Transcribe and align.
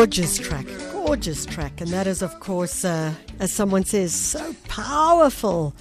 Gorgeous 0.00 0.38
track, 0.38 0.66
gorgeous 0.92 1.44
track, 1.44 1.82
and 1.82 1.90
that 1.90 2.06
is, 2.06 2.22
of 2.22 2.40
course, 2.40 2.86
uh, 2.86 3.12
as 3.38 3.52
someone 3.52 3.84
says, 3.84 4.14
so 4.14 4.54
powerful. 4.66 5.74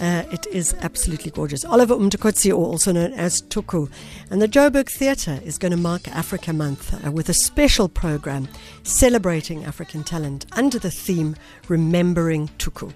Uh, 0.00 0.24
it 0.32 0.48
is 0.48 0.74
absolutely 0.80 1.30
gorgeous. 1.30 1.64
Oliver 1.64 1.94
or 1.94 2.66
also 2.66 2.90
known 2.90 3.12
as 3.12 3.40
Tuku. 3.42 3.88
And 4.30 4.42
the 4.42 4.48
Joburg 4.48 4.88
Theatre 4.88 5.38
is 5.44 5.58
going 5.58 5.70
to 5.70 5.76
mark 5.76 6.08
Africa 6.08 6.52
Month 6.52 7.06
uh, 7.06 7.12
with 7.12 7.28
a 7.28 7.34
special 7.34 7.88
program 7.88 8.48
celebrating 8.82 9.64
African 9.64 10.02
talent 10.02 10.44
under 10.56 10.80
the 10.80 10.90
theme 10.90 11.36
Remembering 11.68 12.48
Tuku. 12.58 12.92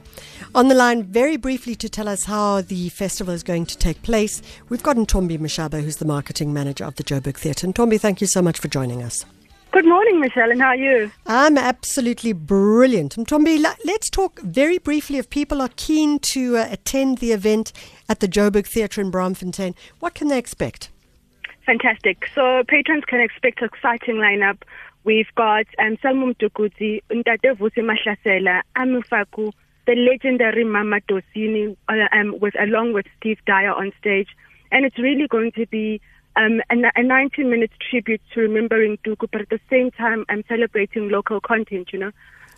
On 0.52 0.66
the 0.66 0.74
line, 0.74 1.04
very 1.04 1.36
briefly, 1.36 1.76
to 1.76 1.88
tell 1.88 2.08
us 2.08 2.24
how 2.24 2.60
the 2.60 2.88
festival 2.88 3.32
is 3.32 3.44
going 3.44 3.66
to 3.66 3.78
take 3.78 4.02
place, 4.02 4.42
we've 4.68 4.82
got 4.82 4.96
Ntombi 4.96 5.38
Mashaba, 5.38 5.80
who's 5.80 5.98
the 5.98 6.04
marketing 6.04 6.52
manager 6.52 6.84
of 6.84 6.96
the 6.96 7.04
Joburg 7.04 7.36
Theatre. 7.36 7.68
Ntombi, 7.68 8.00
thank 8.00 8.20
you 8.20 8.26
so 8.26 8.42
much 8.42 8.58
for 8.58 8.66
joining 8.66 9.04
us. 9.04 9.24
Good 9.76 9.84
morning, 9.84 10.20
Michelle, 10.20 10.50
and 10.50 10.62
how 10.62 10.68
are 10.68 10.76
you? 10.76 11.10
I'm 11.26 11.58
absolutely 11.58 12.32
brilliant. 12.32 13.14
Ntombi, 13.14 13.62
let's 13.84 14.08
talk 14.08 14.40
very 14.40 14.78
briefly. 14.78 15.18
If 15.18 15.28
people 15.28 15.60
are 15.60 15.68
keen 15.76 16.18
to 16.32 16.56
uh, 16.56 16.68
attend 16.70 17.18
the 17.18 17.32
event 17.32 17.74
at 18.08 18.20
the 18.20 18.26
Joburg 18.26 18.66
Theatre 18.66 19.02
in 19.02 19.12
Braamfontein, 19.12 19.74
what 20.00 20.14
can 20.14 20.28
they 20.28 20.38
expect? 20.38 20.88
Fantastic. 21.66 22.26
So 22.34 22.64
patrons 22.66 23.04
can 23.04 23.20
expect 23.20 23.60
an 23.60 23.68
exciting 23.70 24.14
lineup. 24.14 24.62
We've 25.04 25.28
got 25.34 25.66
um, 25.78 25.98
Selmor 25.98 26.34
Mtukudzi, 26.34 27.02
Ntate 27.10 27.58
Vusi 27.58 27.84
Mahlasela, 27.84 28.62
Ami 28.76 29.02
Faku, 29.02 29.52
the 29.86 29.94
legendary 29.94 30.64
Mama 30.64 31.02
Dosini, 31.06 31.76
uh, 31.90 32.16
um, 32.18 32.38
with 32.40 32.58
along 32.58 32.94
with 32.94 33.04
Steve 33.18 33.40
Dyer 33.46 33.74
on 33.74 33.92
stage, 34.00 34.28
and 34.72 34.86
it's 34.86 34.98
really 34.98 35.28
going 35.28 35.52
to 35.52 35.66
be 35.66 36.00
um, 36.36 36.60
a, 36.70 36.76
a 36.94 37.02
90 37.02 37.44
minute 37.44 37.70
tribute 37.90 38.20
to 38.34 38.40
remembering 38.40 38.98
Tuku, 38.98 39.28
but 39.30 39.40
at 39.40 39.48
the 39.48 39.60
same 39.70 39.90
time, 39.90 40.24
I'm 40.28 40.44
celebrating 40.48 41.08
local 41.08 41.40
content, 41.40 41.92
you 41.92 41.98
know. 41.98 42.12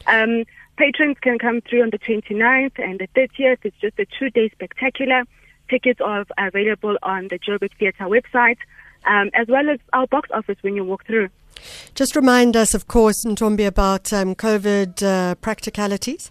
Um, 0.06 0.44
patrons 0.76 1.16
can 1.20 1.38
come 1.38 1.60
through 1.60 1.82
on 1.82 1.90
the 1.90 1.98
29th 1.98 2.78
and 2.78 3.00
the 3.00 3.08
30th. 3.08 3.58
It's 3.62 3.76
just 3.80 3.98
a 3.98 4.06
two 4.18 4.30
day 4.30 4.48
spectacular. 4.50 5.24
Tickets 5.68 6.00
are 6.00 6.24
available 6.38 6.96
on 7.02 7.28
the 7.28 7.38
Joburg 7.38 7.70
Theatre 7.78 8.04
website, 8.04 8.58
um, 9.04 9.30
as 9.34 9.48
well 9.48 9.68
as 9.68 9.78
our 9.92 10.06
box 10.06 10.30
office 10.32 10.56
when 10.62 10.74
you 10.76 10.84
walk 10.84 11.04
through. 11.06 11.28
Just 11.94 12.16
remind 12.16 12.56
us, 12.56 12.74
of 12.74 12.86
course, 12.88 13.24
Ntombi, 13.24 13.66
about 13.66 14.12
um, 14.12 14.34
COVID 14.34 15.02
uh, 15.02 15.34
practicalities. 15.36 16.30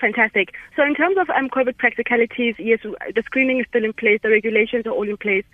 Fantastic. 0.00 0.54
So, 0.76 0.82
in 0.82 0.94
terms 0.94 1.18
of 1.18 1.28
um, 1.30 1.50
COVID 1.50 1.76
practicalities, 1.76 2.54
yes, 2.58 2.80
the 2.82 3.22
screening 3.22 3.60
is 3.60 3.66
still 3.68 3.84
in 3.84 3.92
place, 3.92 4.18
the 4.22 4.30
regulations 4.30 4.86
are 4.86 4.92
all 4.92 5.08
in 5.08 5.18
place. 5.18 5.44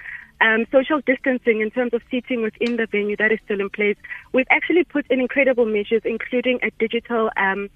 Um, 0.41 0.67
social 0.71 1.01
distancing 1.07 1.61
in 1.63 1.71
terms 1.71 1.95
of 1.95 2.03
seating 2.11 2.43
within 2.43 2.77
the 2.77 2.87
venue, 2.87 3.17
that 3.17 3.33
is 3.33 3.39
still 3.45 3.61
in 3.61 3.71
place. 3.71 3.97
We've 4.33 4.47
actually 4.51 4.85
put 4.85 5.07
in 5.11 5.21
incredible 5.21 5.65
measures, 5.65 6.03
including 6.05 6.59
a 6.63 6.71
digital 6.79 7.31
um, 7.39 7.71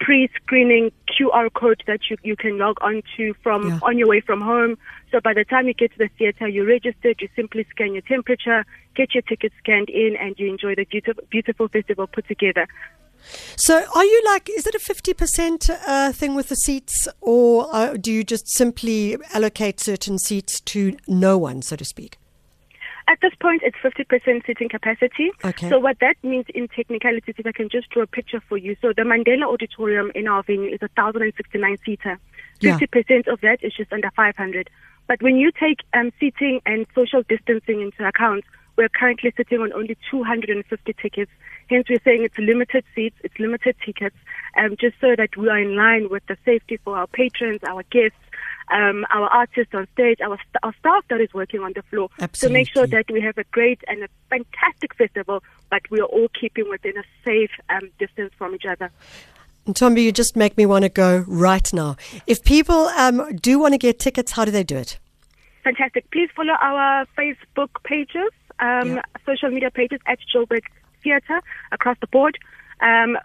pre-screening 0.00 0.90
QR 1.08 1.52
code 1.52 1.82
that 1.86 2.00
you, 2.10 2.16
you 2.22 2.36
can 2.36 2.58
log 2.58 2.76
on 2.80 3.02
to 3.16 3.34
from 3.42 3.68
yeah. 3.68 3.78
on 3.82 3.98
your 3.98 4.08
way 4.08 4.20
from 4.20 4.40
home. 4.40 4.76
So 5.10 5.20
by 5.20 5.34
the 5.34 5.44
time 5.44 5.66
you 5.66 5.74
get 5.74 5.92
to 5.92 5.98
the 5.98 6.10
theater, 6.18 6.48
you're 6.48 6.66
registered, 6.66 7.20
you 7.20 7.28
simply 7.36 7.66
scan 7.70 7.92
your 7.92 8.02
temperature, 8.02 8.64
get 8.94 9.14
your 9.14 9.22
ticket 9.22 9.52
scanned 9.58 9.88
in, 9.90 10.16
and 10.20 10.38
you 10.38 10.48
enjoy 10.48 10.74
the 10.74 10.84
beautiful, 10.84 11.22
beautiful 11.30 11.68
festival 11.68 12.06
put 12.06 12.26
together. 12.26 12.66
So, 13.56 13.84
are 13.94 14.04
you 14.04 14.22
like, 14.26 14.50
is 14.50 14.66
it 14.66 14.74
a 14.74 14.78
50% 14.78 15.70
uh, 15.86 16.12
thing 16.12 16.34
with 16.34 16.48
the 16.48 16.56
seats, 16.56 17.08
or 17.20 17.68
uh, 17.72 17.96
do 17.96 18.12
you 18.12 18.24
just 18.24 18.48
simply 18.48 19.16
allocate 19.32 19.80
certain 19.80 20.18
seats 20.18 20.60
to 20.60 20.96
no 21.06 21.38
one, 21.38 21.62
so 21.62 21.76
to 21.76 21.84
speak? 21.84 22.18
At 23.06 23.18
this 23.20 23.32
point, 23.38 23.62
it's 23.62 23.76
50% 23.76 24.46
seating 24.46 24.68
capacity. 24.68 25.30
Okay. 25.44 25.68
So, 25.68 25.78
what 25.78 25.98
that 26.00 26.16
means 26.22 26.46
in 26.54 26.68
technicalities, 26.68 27.34
if 27.36 27.46
I 27.46 27.52
can 27.52 27.68
just 27.68 27.90
draw 27.90 28.02
a 28.02 28.06
picture 28.06 28.40
for 28.48 28.56
you. 28.56 28.76
So, 28.80 28.92
the 28.96 29.02
Mandela 29.02 29.52
Auditorium 29.52 30.10
in 30.14 30.26
our 30.26 30.42
venue 30.42 30.70
is 30.72 30.80
a 30.80 30.88
1,069 30.94 31.78
seater. 31.84 32.18
50% 32.62 33.04
yeah. 33.26 33.32
of 33.32 33.40
that 33.42 33.58
is 33.62 33.74
just 33.74 33.92
under 33.92 34.10
500. 34.16 34.70
But 35.06 35.22
when 35.22 35.36
you 35.36 35.52
take 35.52 35.80
um, 35.92 36.12
seating 36.18 36.60
and 36.64 36.86
social 36.94 37.22
distancing 37.28 37.82
into 37.82 38.06
account, 38.06 38.44
we're 38.76 38.88
currently 38.88 39.32
sitting 39.36 39.60
on 39.60 39.72
only 39.72 39.96
250 40.10 40.92
tickets. 40.94 41.30
Hence, 41.70 41.88
we're 41.88 42.00
saying 42.04 42.24
it's 42.24 42.38
limited 42.38 42.84
seats, 42.94 43.16
it's 43.22 43.38
limited 43.38 43.76
tickets, 43.84 44.16
um, 44.58 44.76
just 44.78 44.96
so 45.00 45.14
that 45.16 45.36
we 45.36 45.48
are 45.48 45.58
in 45.58 45.76
line 45.76 46.08
with 46.10 46.24
the 46.26 46.36
safety 46.44 46.78
for 46.84 46.96
our 46.96 47.06
patrons, 47.06 47.60
our 47.66 47.82
guests, 47.84 48.18
um, 48.70 49.06
our 49.10 49.28
artists 49.28 49.74
on 49.74 49.86
stage, 49.92 50.20
our, 50.20 50.36
st- 50.36 50.62
our 50.62 50.74
staff 50.80 51.04
that 51.08 51.20
is 51.20 51.32
working 51.32 51.60
on 51.60 51.72
the 51.74 51.82
floor. 51.82 52.10
Absolutely. 52.20 52.48
To 52.48 52.60
make 52.60 52.72
sure 52.72 52.86
that 52.86 53.10
we 53.10 53.20
have 53.20 53.38
a 53.38 53.44
great 53.44 53.80
and 53.88 54.02
a 54.02 54.08
fantastic 54.28 54.94
festival, 54.94 55.42
but 55.70 55.82
we 55.90 56.00
are 56.00 56.06
all 56.06 56.28
keeping 56.38 56.68
within 56.68 56.96
a 56.98 57.04
safe 57.24 57.50
um, 57.70 57.90
distance 57.98 58.32
from 58.36 58.54
each 58.54 58.66
other. 58.66 58.90
And 59.66 59.74
Tommy, 59.74 60.02
you 60.02 60.12
just 60.12 60.36
make 60.36 60.58
me 60.58 60.66
want 60.66 60.82
to 60.82 60.90
go 60.90 61.24
right 61.26 61.72
now. 61.72 61.96
If 62.26 62.44
people 62.44 62.88
um, 62.88 63.34
do 63.36 63.58
want 63.58 63.72
to 63.72 63.78
get 63.78 63.98
tickets, 63.98 64.32
how 64.32 64.44
do 64.44 64.50
they 64.50 64.64
do 64.64 64.76
it? 64.76 64.98
Fantastic. 65.62 66.10
Please 66.10 66.28
follow 66.36 66.52
our 66.60 67.06
Facebook 67.16 67.70
pages 67.84 68.30
um, 68.60 68.96
yeah. 68.96 69.02
social 69.26 69.50
media 69.50 69.70
pages 69.70 70.00
at 70.06 70.18
Joburg 70.32 70.64
Theatre 71.02 71.42
across 71.72 71.98
the 72.00 72.06
board. 72.06 72.38
Um, 72.80 73.18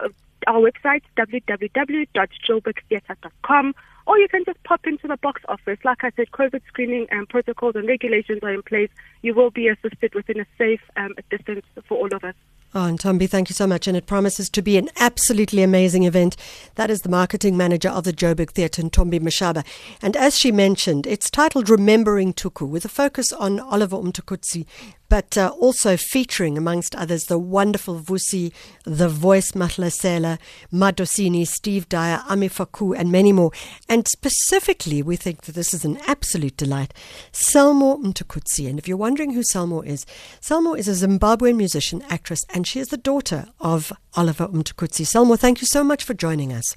our 0.48 0.62
website, 0.62 1.02
www.joburgtheatre.com, 1.18 3.76
or 4.08 4.18
you 4.18 4.28
can 4.28 4.44
just 4.46 4.64
pop 4.64 4.88
into 4.88 5.08
the 5.08 5.18
box 5.18 5.44
office. 5.48 5.78
Like 5.84 6.04
I 6.04 6.10
said, 6.16 6.32
COVID 6.32 6.62
screening 6.68 7.06
and 7.12 7.30
protocols 7.30 7.76
and 7.76 7.88
regulations 7.88 8.40
are 8.44 8.54
in 8.54 8.64
place. 8.64 8.90
You 9.22 9.36
will 9.36 9.52
be 9.52 9.68
assisted 9.68 10.16
within 10.16 10.40
a 10.40 10.46
safe 10.58 10.82
um, 10.96 11.14
distance 11.30 11.66
for 11.88 11.98
all 11.98 12.12
of 12.14 12.24
us. 12.24 12.34
Oh, 12.72 12.86
and 12.86 13.00
Tombi, 13.00 13.28
thank 13.28 13.50
you 13.50 13.56
so 13.56 13.66
much. 13.66 13.88
And 13.88 13.98
it 13.98 14.06
promises 14.06 14.48
to 14.52 14.62
be 14.62 14.78
an 14.78 14.90
absolutely 14.98 15.64
amazing 15.64 16.04
event. 16.04 16.38
That 16.76 16.92
is 16.92 17.02
the 17.02 17.10
marketing 17.10 17.58
manager 17.58 17.90
of 17.90 18.04
the 18.04 18.14
Joburg 18.14 18.52
Theatre, 18.52 18.84
Tombi 18.84 19.20
Mashaba. 19.20 19.66
And 20.04 20.16
as 20.16 20.38
she 20.38 20.52
mentioned, 20.52 21.08
it's 21.08 21.32
titled 21.32 21.68
Remembering 21.68 22.32
Tuku, 22.32 22.70
with 22.70 22.86
a 22.86 22.90
focus 22.90 23.34
on 23.34 23.60
Oliver 23.60 23.98
Mtukudzi, 23.98 24.68
but 25.10 25.38
uh, 25.38 25.52
also 25.60 25.98
featuring, 25.98 26.58
amongst 26.58 26.96
others, 26.96 27.26
the 27.26 27.40
wonderful 27.40 28.00
Vusi, 28.00 28.54
the 28.84 29.10
voice 29.10 29.52
Mahlasela, 29.52 30.40
Madosini, 30.72 31.46
Steve 31.46 31.90
Dyer, 31.90 32.24
Ami 32.30 32.48
Faku, 32.48 32.94
and 32.94 33.12
many 33.12 33.34
more. 33.34 33.52
And 33.90 34.08
specifically, 34.08 35.02
we 35.02 35.16
think 35.16 35.42
that 35.44 35.56
this 35.56 35.74
is 35.74 35.84
an 35.84 35.98
absolute 36.08 36.56
delight. 36.58 36.94
Selmor 37.34 38.02
Mtukudzi. 38.02 38.70
And 38.70 38.78
if 38.80 38.88
you're 38.88 38.98
wondering 38.98 39.34
who 39.34 39.42
Selmor 39.42 39.86
is, 39.86 40.06
Selmor 40.42 40.78
is 40.78 40.88
a 40.88 41.08
Zimbabwean 41.08 41.56
musician, 41.56 42.04
actress, 42.10 42.46
and 42.54 42.66
she 42.66 42.80
is 42.80 42.88
the 42.88 42.98
daughter 42.98 43.48
of 43.60 43.92
Oliver 44.16 44.48
Mtukudzi. 44.48 45.06
Selmor, 45.06 45.38
thank 45.38 45.62
you 45.62 45.68
so 45.68 45.84
much 45.84 46.04
for 46.04 46.14
joining 46.14 46.54
us. 46.54 46.76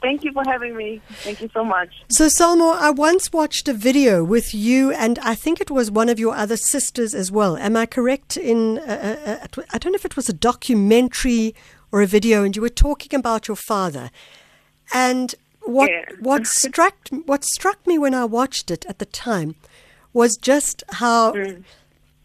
Thank 0.00 0.22
you 0.22 0.32
for 0.32 0.44
having 0.44 0.76
me. 0.76 1.00
Thank 1.10 1.40
you 1.40 1.50
so 1.52 1.64
much. 1.64 1.90
So, 2.08 2.26
Selmor, 2.26 2.76
I 2.76 2.90
once 2.90 3.32
watched 3.32 3.66
a 3.68 3.72
video 3.72 4.22
with 4.22 4.54
you, 4.54 4.92
and 4.92 5.18
I 5.20 5.34
think 5.34 5.60
it 5.60 5.70
was 5.70 5.90
one 5.90 6.08
of 6.08 6.20
your 6.20 6.34
other 6.34 6.56
sisters 6.56 7.14
as 7.14 7.32
well. 7.32 7.56
Am 7.56 7.76
I 7.76 7.86
correct? 7.86 8.36
In 8.36 8.78
uh, 8.78 9.18
uh, 9.26 9.60
uh 9.60 9.62
I 9.72 9.78
don't 9.78 9.92
know 9.92 9.96
if 9.96 10.04
it 10.04 10.16
was 10.16 10.28
a 10.28 10.32
documentary 10.32 11.54
or 11.90 12.00
a 12.00 12.06
video, 12.06 12.44
and 12.44 12.54
you 12.54 12.62
were 12.62 12.68
talking 12.68 13.18
about 13.18 13.48
your 13.48 13.56
father. 13.56 14.10
And 14.94 15.34
what 15.62 15.90
yeah. 15.90 16.04
what 16.20 16.46
struck 16.62 17.08
what 17.26 17.44
struck 17.44 17.84
me 17.86 17.98
when 17.98 18.14
I 18.14 18.24
watched 18.24 18.70
it 18.70 18.86
at 18.86 19.00
the 19.00 19.06
time 19.06 19.56
was 20.12 20.36
just 20.36 20.84
how 20.90 21.32
mm. 21.32 21.64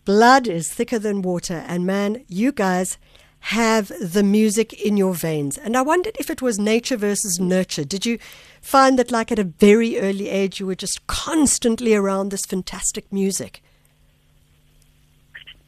blood 0.05 0.47
is 0.47 0.71
thicker 0.71 0.99
than 0.99 1.23
water, 1.23 1.63
and 1.67 1.87
man, 1.87 2.23
you 2.27 2.51
guys 2.51 2.99
have 3.47 3.91
the 3.99 4.23
music 4.23 4.71
in 4.73 4.95
your 4.95 5.13
veins. 5.13 5.57
And 5.57 5.75
I 5.75 5.81
wondered 5.81 6.15
if 6.17 6.29
it 6.29 6.41
was 6.41 6.57
nature 6.57 6.95
versus 6.95 7.39
nurture. 7.41 7.83
Did 7.83 8.05
you 8.05 8.17
find 8.61 8.97
that, 8.97 9.11
like 9.11 9.33
at 9.33 9.39
a 9.39 9.43
very 9.43 9.99
early 9.99 10.29
age, 10.29 10.61
you 10.61 10.65
were 10.65 10.75
just 10.75 11.05
constantly 11.07 11.93
around 11.93 12.29
this 12.29 12.45
fantastic 12.45 13.11
music? 13.11 13.61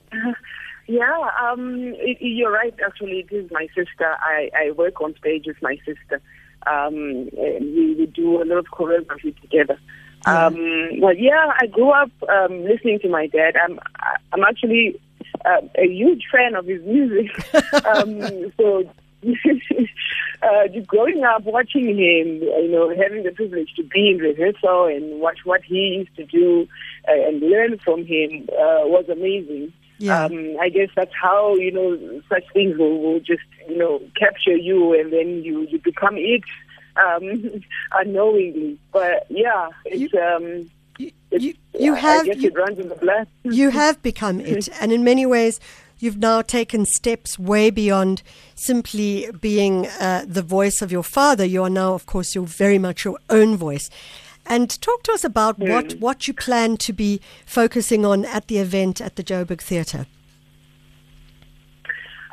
Uh, 0.10 0.32
yeah, 0.88 1.30
um, 1.42 1.94
it, 1.98 2.18
you're 2.22 2.52
right. 2.52 2.74
Actually, 2.86 3.28
it 3.30 3.36
is 3.36 3.52
my 3.52 3.68
sister. 3.76 4.16
I, 4.22 4.50
I 4.58 4.72
work 4.72 5.02
on 5.02 5.14
stage 5.18 5.44
with 5.46 5.62
my 5.62 5.78
sister. 5.86 6.22
Um, 6.68 7.30
we, 7.36 7.96
we 8.00 8.06
do 8.06 8.42
a 8.42 8.46
lot 8.46 8.58
of 8.58 8.68
choreography 8.68 9.40
together. 9.42 9.78
Um, 10.26 10.56
well, 11.02 11.16
yeah, 11.16 11.52
I 11.60 11.68
grew 11.68 11.92
up 11.92 12.10
um, 12.30 12.64
listening 12.64 13.00
to 13.02 13.10
my 13.10 13.28
dad. 13.28 13.56
I'm, 13.62 13.80
I'm 14.32 14.44
actually 14.44 15.00
uh, 15.46 15.62
a 15.76 15.88
huge 15.88 16.24
fan 16.32 16.56
of 16.56 16.66
his 16.66 16.82
music. 16.84 17.32
um, 17.86 18.52
so 18.58 18.84
uh, 20.44 20.68
growing 20.86 21.24
up 21.24 21.44
watching 21.44 21.88
him, 21.88 22.42
you 22.42 22.70
know, 22.70 22.90
having 22.96 23.24
the 23.24 23.32
privilege 23.32 23.74
to 23.76 23.84
be 23.84 24.10
in 24.10 24.18
rehearsal 24.18 24.86
and 24.86 25.20
watch 25.20 25.40
what 25.44 25.64
he 25.64 25.98
used 25.98 26.16
to 26.16 26.26
do 26.26 26.68
uh, 27.08 27.28
and 27.28 27.42
learn 27.42 27.78
from 27.80 28.06
him 28.06 28.48
uh, 28.52 28.86
was 28.86 29.06
amazing. 29.10 29.72
Yeah. 29.98 30.26
Um, 30.26 30.58
I 30.60 30.70
guess 30.70 30.90
that's 30.96 31.14
how 31.20 31.56
you 31.56 31.72
know 31.72 32.22
such 32.28 32.44
things 32.54 32.78
will, 32.78 33.00
will 33.00 33.20
just 33.22 33.44
you 33.70 33.78
know 33.78 34.02
capture 34.20 34.56
you, 34.56 34.94
and 35.00 35.14
then 35.14 35.42
you 35.42 35.62
you 35.68 35.80
become 35.80 36.18
it 36.18 36.44
um, 36.98 37.62
unknowingly. 37.94 38.78
But 38.92 39.26
yeah, 39.30 39.70
it's 39.86 40.12
you, 40.12 40.20
um, 40.20 40.70
you, 41.42 41.54
you, 41.74 41.80
you 41.80 41.94
have 41.94 42.26
you, 42.26 42.34
you, 42.34 42.48
it 42.50 42.56
runs 42.56 42.80
in 42.80 42.90
the 42.90 42.96
blood. 42.96 43.28
you 43.44 43.70
have 43.70 44.02
become 44.02 44.40
it, 44.40 44.70
and 44.82 44.92
in 44.92 45.04
many 45.04 45.26
ways, 45.26 45.60
you've 46.00 46.18
now 46.18 46.42
taken 46.42 46.86
steps 46.86 47.40
way 47.40 47.70
beyond 47.70 48.22
simply 48.56 49.30
being 49.42 49.88
uh, 50.00 50.26
the 50.28 50.42
voice 50.42 50.82
of 50.82 50.92
your 50.92 51.04
father. 51.04 51.46
You 51.46 51.64
are 51.64 51.70
now, 51.70 51.94
of 51.94 52.06
course, 52.06 52.36
you're 52.36 52.46
very 52.46 52.80
much 52.80 53.06
your 53.06 53.20
own 53.30 53.56
voice. 53.56 53.90
And 54.48 54.70
talk 54.82 55.04
to 55.04 55.12
us 55.12 55.24
about 55.24 55.60
mm. 55.60 55.70
what, 55.70 55.94
what 55.94 56.28
you 56.28 56.34
plan 56.34 56.78
to 56.78 56.94
be 56.94 57.20
focusing 57.46 58.06
on 58.06 58.26
at 58.26 58.48
the 58.48 58.60
event 58.60 59.02
at 59.02 59.16
the 59.16 59.24
Joburg 59.24 59.60
Theatre. 59.60 60.06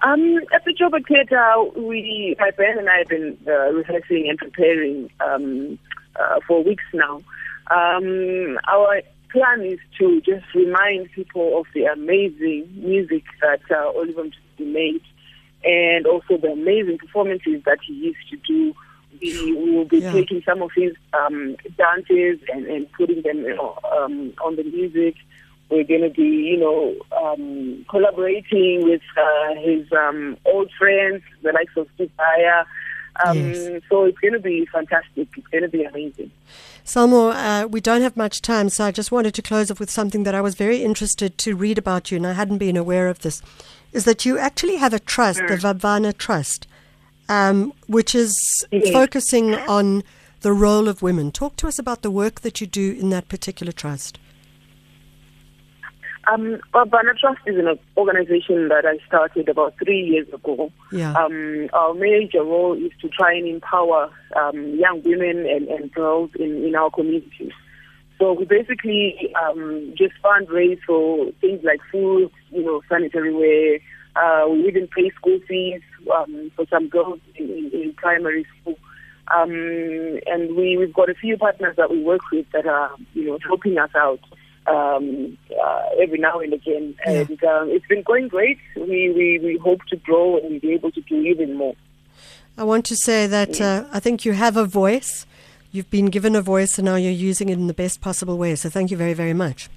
Um, 0.02 0.40
at 0.52 0.64
the 0.64 0.74
Joburg 0.74 1.06
Theatre, 1.06 1.80
we, 1.80 2.34
my 2.38 2.50
band 2.50 2.80
and 2.80 2.88
I 2.88 2.98
have 2.98 3.08
been 3.08 3.38
uh, 3.46 3.72
rehearsing 3.72 4.26
and 4.28 4.36
preparing 4.36 5.08
um, 5.20 5.78
uh, 6.16 6.40
for 6.46 6.62
weeks 6.62 6.84
now. 6.92 7.22
Um, 7.72 8.58
our 8.68 9.02
plan 9.30 9.62
is 9.62 9.78
to 9.98 10.20
just 10.20 10.44
remind 10.54 11.10
people 11.12 11.58
of 11.58 11.66
the 11.74 11.84
amazing 11.84 12.68
music 12.74 13.24
that 13.40 13.60
uh, 13.70 13.88
Oliver 13.96 14.24
made 14.58 15.00
and 15.64 16.06
also 16.06 16.36
the 16.36 16.48
amazing 16.48 16.98
performances 16.98 17.62
that 17.64 17.78
he 17.86 17.94
used 17.94 18.28
to 18.30 18.36
do. 18.36 18.74
We 19.20 19.52
will 19.54 19.84
be 19.84 19.98
yeah. 19.98 20.12
taking 20.12 20.42
some 20.44 20.62
of 20.62 20.70
his 20.74 20.92
um, 21.12 21.56
dances 21.76 22.40
and, 22.52 22.66
and 22.66 22.92
putting 22.92 23.22
them 23.22 23.38
you 23.38 23.54
know, 23.54 23.78
um, 23.92 24.32
on 24.44 24.56
the 24.56 24.64
music. 24.64 25.14
We're 25.70 25.84
going 25.84 26.02
to 26.02 26.10
be, 26.10 26.22
you 26.22 26.58
know, 26.58 26.94
um, 27.16 27.86
collaborating 27.88 28.84
with 28.84 29.00
uh, 29.16 29.54
his 29.60 29.90
um, 29.92 30.36
old 30.44 30.70
friends, 30.78 31.22
the 31.42 31.52
likes 31.52 31.72
of 31.76 31.88
Steve 31.94 32.10
Dyer. 32.18 32.66
Um, 33.24 33.38
yes. 33.38 33.82
So 33.88 34.04
it's 34.04 34.18
going 34.18 34.32
to 34.32 34.40
be 34.40 34.66
fantastic. 34.66 35.28
It's 35.36 35.46
going 35.48 35.62
to 35.62 35.68
be 35.68 35.84
amazing. 35.84 36.30
Selmor, 36.84 37.34
uh, 37.34 37.68
we 37.68 37.80
don't 37.80 38.02
have 38.02 38.16
much 38.16 38.42
time, 38.42 38.68
so 38.68 38.84
I 38.84 38.90
just 38.90 39.12
wanted 39.12 39.34
to 39.34 39.42
close 39.42 39.70
off 39.70 39.78
with 39.78 39.90
something 39.90 40.24
that 40.24 40.34
I 40.34 40.40
was 40.40 40.54
very 40.54 40.82
interested 40.82 41.38
to 41.38 41.54
read 41.54 41.78
about 41.78 42.10
you, 42.10 42.16
and 42.16 42.26
I 42.26 42.32
hadn't 42.32 42.58
been 42.58 42.76
aware 42.76 43.08
of 43.08 43.20
this. 43.20 43.40
Is 43.92 44.04
that 44.04 44.24
you 44.24 44.38
actually 44.38 44.76
have 44.76 44.92
a 44.92 44.98
trust, 44.98 45.40
the 45.46 45.56
Vavana 45.56 46.16
Trust, 46.16 46.66
um, 47.28 47.72
which 47.86 48.14
is 48.14 48.34
yes. 48.70 48.90
focusing 48.90 49.54
on 49.54 50.02
the 50.40 50.52
role 50.52 50.88
of 50.88 51.02
women. 51.02 51.30
Talk 51.30 51.56
to 51.56 51.68
us 51.68 51.78
about 51.78 52.02
the 52.02 52.10
work 52.10 52.40
that 52.40 52.60
you 52.60 52.66
do 52.66 52.92
in 52.92 53.10
that 53.10 53.28
particular 53.28 53.72
trust. 53.72 54.18
Um, 56.30 56.60
Vavana 56.72 57.16
Trust 57.18 57.40
is 57.46 57.56
an 57.56 57.78
organization 57.96 58.68
that 58.68 58.84
I 58.86 59.04
started 59.06 59.48
about 59.48 59.74
three 59.82 60.00
years 60.02 60.28
ago. 60.32 60.70
Yeah. 60.92 61.14
Um, 61.14 61.68
our 61.72 61.94
major 61.94 62.44
role 62.44 62.74
is 62.74 62.92
to 63.00 63.08
try 63.08 63.34
and 63.34 63.48
empower 63.48 64.08
um, 64.36 64.76
young 64.76 65.02
women 65.02 65.46
and, 65.46 65.66
and 65.68 65.92
girls 65.92 66.30
in, 66.38 66.64
in 66.64 66.76
our 66.76 66.90
communities. 66.90 67.52
So 68.18 68.34
we 68.34 68.44
basically 68.44 69.34
um, 69.42 69.94
just 69.98 70.14
fundraise 70.24 70.78
for 70.86 71.32
things 71.40 71.64
like 71.64 71.80
food, 71.90 72.30
you 72.50 72.62
know, 72.62 72.82
sanitary 72.88 73.34
wear. 73.34 73.80
Uh, 74.14 74.48
we 74.48 74.68
even 74.68 74.86
pay 74.86 75.10
school 75.10 75.40
fees 75.48 75.80
um, 76.14 76.52
for 76.54 76.64
some 76.70 76.88
girls 76.88 77.18
in, 77.34 77.50
in, 77.50 77.70
in 77.72 77.94
primary 77.94 78.46
school. 78.60 78.78
Um, 79.34 80.20
and 80.26 80.54
we, 80.56 80.76
we've 80.76 80.92
got 80.92 81.08
a 81.08 81.14
few 81.14 81.36
partners 81.36 81.74
that 81.76 81.90
we 81.90 82.00
work 82.02 82.20
with 82.30 82.46
that 82.52 82.66
are, 82.66 82.92
you 83.14 83.26
know, 83.26 83.38
helping 83.44 83.76
us 83.78 83.90
out 83.96 84.20
um, 84.66 85.36
uh, 85.50 85.82
every 86.00 86.18
now 86.18 86.40
and 86.40 86.52
again. 86.52 86.94
Yeah. 87.06 87.12
And 87.12 87.44
um, 87.44 87.70
it's 87.70 87.86
been 87.86 88.02
going 88.02 88.28
great. 88.28 88.58
We, 88.76 89.10
we, 89.10 89.40
we 89.42 89.58
hope 89.62 89.80
to 89.90 89.96
grow 89.96 90.38
and 90.38 90.60
be 90.60 90.72
able 90.72 90.90
to 90.92 91.00
do 91.02 91.16
even 91.16 91.54
more. 91.54 91.74
I 92.56 92.64
want 92.64 92.84
to 92.86 92.96
say 92.96 93.26
that 93.26 93.60
uh, 93.60 93.84
I 93.92 94.00
think 94.00 94.24
you 94.24 94.32
have 94.32 94.56
a 94.56 94.64
voice. 94.64 95.26
You've 95.70 95.90
been 95.90 96.06
given 96.06 96.36
a 96.36 96.42
voice 96.42 96.78
and 96.78 96.84
now 96.84 96.96
you're 96.96 97.10
using 97.10 97.48
it 97.48 97.54
in 97.54 97.66
the 97.66 97.74
best 97.74 98.00
possible 98.00 98.36
way. 98.36 98.54
So 98.56 98.68
thank 98.68 98.90
you 98.90 98.96
very, 98.96 99.14
very 99.14 99.32
much. 99.32 99.70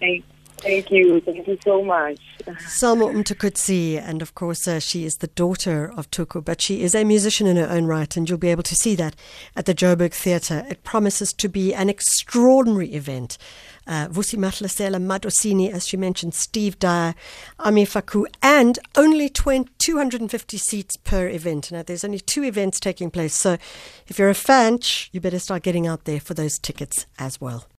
Thank 0.00 0.24
Thank 0.60 0.90
you. 0.90 1.20
Thank 1.20 1.46
you 1.46 1.58
so 1.64 1.82
much. 1.82 2.18
Selmor 2.44 3.12
Mtukudzi, 3.14 3.98
and 3.98 4.20
of 4.20 4.34
course, 4.34 4.68
uh, 4.68 4.78
she 4.78 5.04
is 5.04 5.16
the 5.16 5.26
daughter 5.28 5.90
of 5.96 6.10
Tuku, 6.10 6.44
but 6.44 6.60
she 6.60 6.82
is 6.82 6.94
a 6.94 7.04
musician 7.04 7.46
in 7.46 7.56
her 7.56 7.68
own 7.68 7.86
right, 7.86 8.14
and 8.16 8.28
you'll 8.28 8.38
be 8.38 8.50
able 8.50 8.62
to 8.64 8.74
see 8.74 8.94
that 8.96 9.16
at 9.56 9.64
the 9.64 9.74
Joburg 9.74 10.12
Theatre. 10.12 10.66
It 10.68 10.84
promises 10.84 11.32
to 11.32 11.48
be 11.48 11.72
an 11.74 11.88
extraordinary 11.88 12.92
event. 12.92 13.38
Uh, 13.86 14.08
Vusi 14.08 14.38
Mahlasela 14.38 15.00
Madosini, 15.00 15.72
as 15.72 15.86
she 15.86 15.96
mentioned, 15.96 16.34
Steve 16.34 16.78
Dyer, 16.78 17.14
Ami 17.58 17.86
Faku, 17.86 18.26
and 18.42 18.78
only 18.96 19.28
20, 19.28 19.70
250 19.78 20.58
seats 20.58 20.96
per 20.96 21.28
event. 21.28 21.72
Now, 21.72 21.82
there's 21.82 22.04
only 22.04 22.20
two 22.20 22.44
events 22.44 22.78
taking 22.78 23.10
place, 23.10 23.34
so 23.34 23.56
if 24.06 24.18
you're 24.18 24.28
a 24.28 24.34
fan, 24.34 24.78
you 25.10 25.20
better 25.20 25.38
start 25.38 25.62
getting 25.62 25.86
out 25.86 26.04
there 26.04 26.20
for 26.20 26.34
those 26.34 26.58
tickets 26.58 27.06
as 27.18 27.40
well. 27.40 27.64